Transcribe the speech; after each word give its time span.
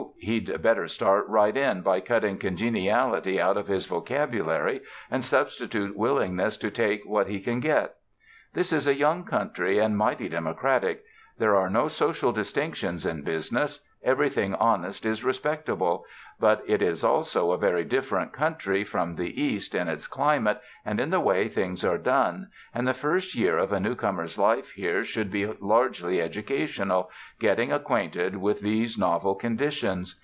He'd 0.17 0.61
better 0.61 0.87
start 0.87 1.27
right 1.27 1.55
in 1.57 1.81
by 1.81 1.99
cutting 1.99 2.37
'congeniality' 2.37 3.41
out 3.41 3.57
of 3.57 3.67
his 3.67 3.87
vocabulary 3.87 4.81
and 5.09 5.23
substitute 5.23 5.97
willingness 5.97 6.57
to 6.59 6.69
take 6.69 7.03
what 7.05 7.25
he 7.27 7.39
can 7.39 7.59
get. 7.59 7.95
This 8.53 8.71
is 8.71 8.85
a 8.85 8.95
young 8.97 9.23
country 9.25 9.79
and 9.79 9.97
mighty 9.97 10.29
democratic. 10.29 11.03
There 11.39 11.55
are 11.55 11.71
no 11.71 11.87
social 11.87 12.31
distinctions 12.31 13.03
in 13.05 13.23
business; 13.23 13.79
everything 14.03 14.53
honest 14.55 15.05
is 15.05 15.23
respectable; 15.23 16.05
but 16.39 16.61
it 16.65 16.81
is 16.81 17.03
also 17.03 17.51
a 17.51 17.57
very 17.57 17.83
different 17.83 18.33
country 18.33 18.83
from 18.83 19.13
the 19.13 19.41
East 19.41 19.75
in 19.75 19.87
its 19.87 20.07
climate 20.07 20.59
and 20.83 20.99
in 20.99 21.11
the 21.11 21.19
way 21.19 21.47
things 21.47 21.85
are 21.85 21.99
done, 21.99 22.49
and 22.73 22.87
the 22.87 22.93
first 22.95 23.35
year 23.35 23.57
of 23.59 23.71
a 23.71 23.79
new 23.79 23.95
comer's 23.95 24.39
life 24.39 24.71
here 24.71 25.03
should 25.03 25.31
be 25.31 25.45
largely 25.59 26.19
educational, 26.19 27.09
getting 27.39 27.71
acquainted 27.71 28.35
with 28.35 28.59
these 28.61 28.97
novel 28.97 29.35
conditions. 29.35 30.19